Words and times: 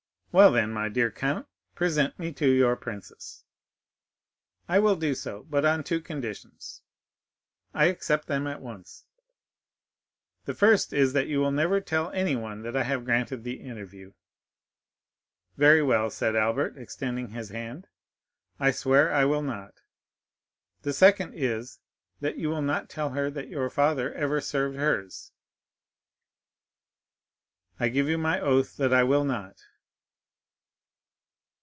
"Well 0.33 0.53
then, 0.53 0.71
my 0.71 0.87
dear 0.87 1.11
count, 1.11 1.45
present 1.75 2.17
me 2.17 2.31
to 2.35 2.47
your 2.49 2.77
princess." 2.77 3.43
"I 4.65 4.79
will 4.79 4.95
do 4.95 5.13
so; 5.13 5.43
but 5.49 5.65
on 5.65 5.83
two 5.83 5.99
conditions." 5.99 6.81
"I 7.73 7.87
accept 7.87 8.27
them 8.27 8.47
at 8.47 8.61
once." 8.61 9.03
"The 10.45 10.53
first 10.53 10.93
is, 10.93 11.11
that 11.11 11.27
you 11.27 11.41
will 11.41 11.51
never 11.51 11.81
tell 11.81 12.11
anyone 12.11 12.61
that 12.63 12.77
I 12.77 12.83
have 12.83 13.03
granted 13.03 13.43
the 13.43 13.59
interview." 13.59 14.13
"Very 15.57 15.83
well," 15.83 16.09
said 16.09 16.33
Albert, 16.33 16.77
extending 16.77 17.31
his 17.31 17.49
hand; 17.49 17.87
"I 18.57 18.71
swear 18.71 19.11
I 19.11 19.25
will 19.25 19.41
not." 19.43 19.81
"The 20.83 20.93
second 20.93 21.33
is, 21.35 21.79
that 22.21 22.37
you 22.37 22.47
will 22.49 22.61
not 22.61 22.89
tell 22.89 23.09
her 23.09 23.29
that 23.31 23.49
your 23.49 23.69
father 23.69 24.13
ever 24.13 24.39
served 24.39 24.77
hers." 24.77 25.33
"I 27.81 27.89
give 27.89 28.07
you 28.07 28.17
my 28.17 28.39
oath 28.39 28.77
that 28.77 28.93
I 28.93 29.03
will 29.03 29.25
not." 29.25 29.57